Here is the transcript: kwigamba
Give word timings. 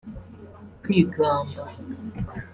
kwigamba 0.83 1.61